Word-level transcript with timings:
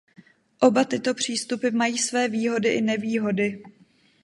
Oba 0.61 0.83
tyto 0.83 1.13
přístupy 1.13 1.69
mají 1.69 1.97
své 1.97 2.27
výhody 2.27 2.69
i 2.73 2.81
nevýhody. 2.81 3.63